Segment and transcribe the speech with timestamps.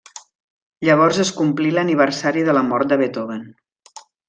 [0.87, 3.45] Llavors es complí l'aniversari de la mort de Beethoven.